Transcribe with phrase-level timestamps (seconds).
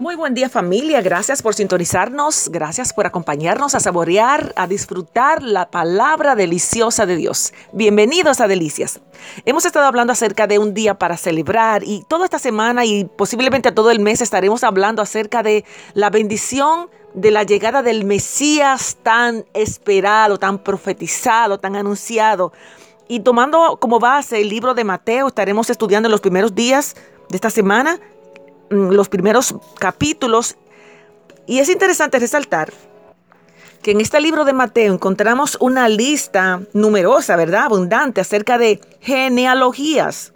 [0.00, 5.70] Muy buen día familia, gracias por sintonizarnos, gracias por acompañarnos a saborear, a disfrutar la
[5.70, 7.52] palabra deliciosa de Dios.
[7.72, 9.02] Bienvenidos a Delicias.
[9.44, 13.72] Hemos estado hablando acerca de un día para celebrar y toda esta semana y posiblemente
[13.72, 19.44] todo el mes estaremos hablando acerca de la bendición de la llegada del Mesías tan
[19.52, 22.54] esperado, tan profetizado, tan anunciado.
[23.06, 26.96] Y tomando como base el libro de Mateo, estaremos estudiando en los primeros días
[27.28, 28.00] de esta semana
[28.70, 30.56] los primeros capítulos.
[31.46, 32.72] Y es interesante resaltar
[33.82, 37.64] que en este libro de Mateo encontramos una lista numerosa, ¿verdad?
[37.64, 40.32] Abundante acerca de genealogías.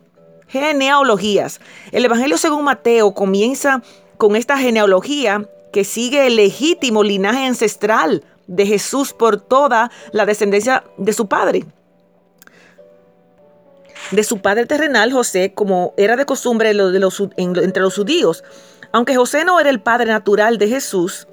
[0.49, 1.61] Genealogías.
[1.93, 3.83] El Evangelio según Mateo comienza
[4.17, 10.85] con esta genealogía que sigue el legítimo linaje ancestral de Jesús por toda la descendencia
[10.97, 11.65] de su padre
[14.11, 18.45] de su padre terrenal José, como era de costumbre entre los judíos.
[18.93, 21.27] Aunque José no era el padre natural de Jesús,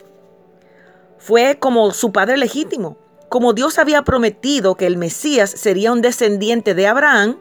[1.17, 2.97] fue como su padre legítimo.
[3.29, 7.37] Como Dios había prometido que el Mesías sería un descendiente de Abraham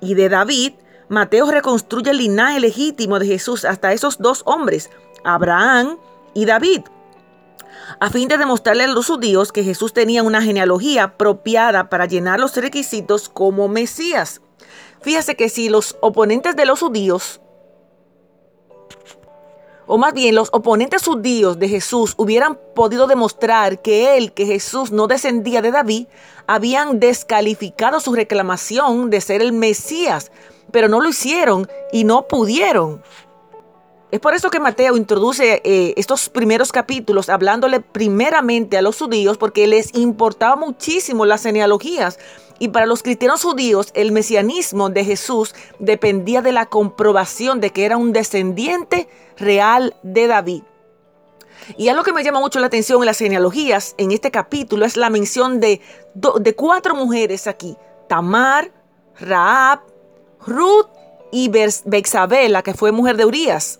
[0.00, 0.72] y de David,
[1.08, 4.90] Mateo reconstruye el linaje legítimo de Jesús hasta esos dos hombres,
[5.24, 5.98] Abraham
[6.34, 6.82] y David,
[7.98, 12.38] a fin de demostrarle a los judíos que Jesús tenía una genealogía apropiada para llenar
[12.38, 14.40] los requisitos como Mesías.
[15.00, 17.40] Fíjese que si los oponentes de los judíos,
[19.86, 24.92] o más bien los oponentes judíos de Jesús hubieran podido demostrar que él, que Jesús
[24.92, 26.06] no descendía de David,
[26.46, 30.30] habían descalificado su reclamación de ser el Mesías,
[30.70, 33.02] pero no lo hicieron y no pudieron.
[34.10, 39.38] Es por eso que Mateo introduce eh, estos primeros capítulos hablándole primeramente a los judíos
[39.38, 42.18] porque les importaba muchísimo las genealogías
[42.58, 47.86] y para los cristianos judíos, el mesianismo de Jesús dependía de la comprobación de que
[47.86, 50.62] era un descendiente real de David.
[51.78, 54.98] Y algo que me llama mucho la atención en las genealogías, en este capítulo, es
[54.98, 55.80] la mención de,
[56.14, 57.78] de cuatro mujeres aquí.
[58.08, 58.70] Tamar,
[59.18, 59.80] Raab,
[60.46, 60.88] Ruth
[61.32, 63.79] y Bexabela, que fue mujer de Urias,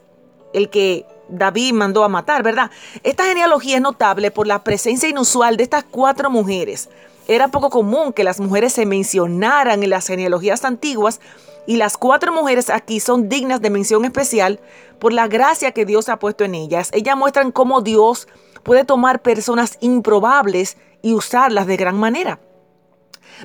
[0.53, 2.71] el que David mandó a matar, ¿verdad?
[3.03, 6.88] Esta genealogía es notable por la presencia inusual de estas cuatro mujeres.
[7.28, 11.21] Era poco común que las mujeres se mencionaran en las genealogías antiguas
[11.66, 14.61] y las cuatro mujeres aquí son dignas de mención especial
[14.99, 16.91] por la gracia que Dios ha puesto en ellas.
[16.93, 18.27] Ellas muestran cómo Dios
[18.62, 22.41] puede tomar personas improbables y usarlas de gran manera.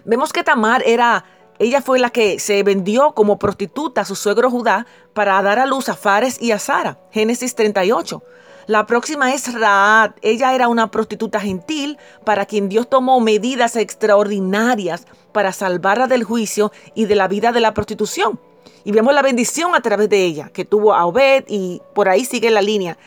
[0.04, 1.26] Vemos que Tamar era,
[1.58, 5.66] ella fue la que se vendió como prostituta a su suegro Judá para dar a
[5.66, 7.00] luz a Fares y a Sara.
[7.12, 8.22] Génesis 38.
[8.68, 10.12] La próxima es Raad.
[10.22, 16.72] Ella era una prostituta gentil para quien Dios tomó medidas extraordinarias para salvarla del juicio
[16.94, 18.40] y de la vida de la prostitución.
[18.84, 22.26] Y vemos la bendición a través de ella, que tuvo a Obed y por ahí
[22.26, 22.98] sigue la línea.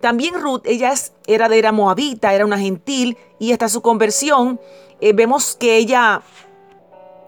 [0.00, 0.94] También Ruth, ella
[1.26, 4.58] era de era moabita, era una gentil y hasta su conversión
[5.00, 6.22] eh, vemos que ella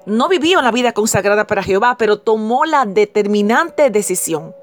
[0.06, 4.54] no vivió una vida consagrada para Jehová, pero tomó la determinante decisión.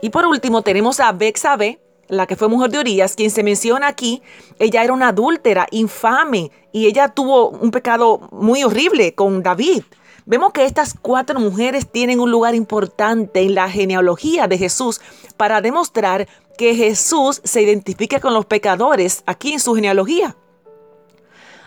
[0.00, 3.86] Y por último tenemos a Bexabe, la que fue mujer de Urias, quien se menciona
[3.86, 4.22] aquí,
[4.58, 9.82] ella era una adúltera, infame, y ella tuvo un pecado muy horrible con David.
[10.24, 15.00] Vemos que estas cuatro mujeres tienen un lugar importante en la genealogía de Jesús
[15.36, 20.36] para demostrar que Jesús se identifica con los pecadores aquí en su genealogía.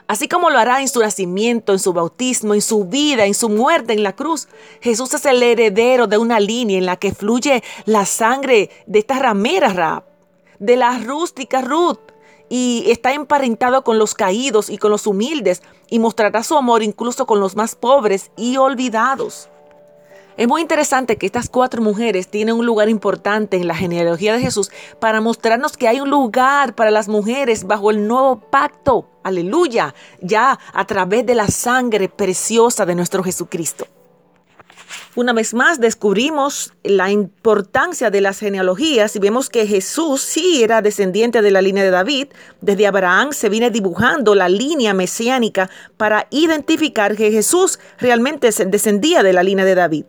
[0.07, 3.49] Así como lo hará en su nacimiento, en su bautismo, en su vida, en su
[3.49, 4.47] muerte en la cruz.
[4.81, 9.17] Jesús es el heredero de una línea en la que fluye la sangre de esta
[9.17, 10.03] ramera Rab
[10.59, 11.99] de la rústica Ruth
[12.49, 17.25] y está emparentado con los caídos y con los humildes y mostrará su amor incluso
[17.25, 19.49] con los más pobres y olvidados.
[20.37, 24.41] Es muy interesante que estas cuatro mujeres tienen un lugar importante en la genealogía de
[24.41, 24.69] Jesús
[24.99, 29.07] para mostrarnos que hay un lugar para las mujeres bajo el nuevo pacto.
[29.23, 33.87] Aleluya, ya a través de la sangre preciosa de nuestro Jesucristo.
[35.15, 40.81] Una vez más descubrimos la importancia de las genealogías y vemos que Jesús sí era
[40.81, 42.27] descendiente de la línea de David.
[42.59, 49.31] Desde Abraham se viene dibujando la línea mesiánica para identificar que Jesús realmente descendía de
[49.31, 50.05] la línea de David.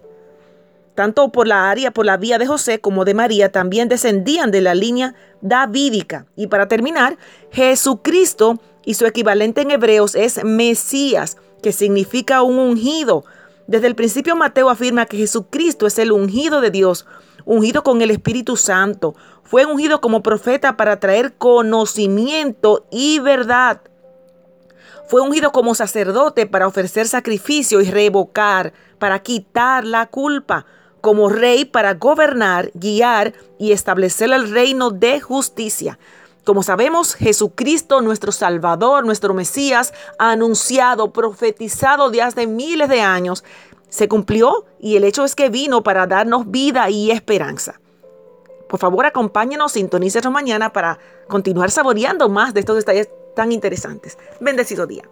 [0.97, 4.63] Tanto por la área, por la vía de José como de María también descendían de
[4.63, 6.27] la línea davídica.
[6.35, 7.17] Y para terminar,
[7.53, 13.25] Jesucristo y su equivalente en hebreos es Mesías, que significa un ungido
[13.67, 17.05] desde el principio Mateo afirma que Jesucristo es el ungido de Dios,
[17.45, 19.17] ungido con el Espíritu Santo.
[19.43, 23.81] Fue ungido como profeta para traer conocimiento y verdad.
[25.09, 30.67] Fue ungido como sacerdote para ofrecer sacrificio y revocar, para quitar la culpa.
[31.07, 36.01] Como rey para gobernar, guiar y establecer el reino de justicia.
[36.45, 43.45] Como sabemos, Jesucristo, nuestro Salvador, nuestro Mesías, anunciado, profetizado de hace miles de años,
[43.89, 47.81] se cumplió y el hecho es que vino para darnos vida y esperanza.
[48.69, 50.99] Por favor, acompáñenos, sintonícenos mañana para
[51.29, 54.19] continuar saboreando más de estos detalles tan interesantes.
[54.41, 55.09] Bendecido día.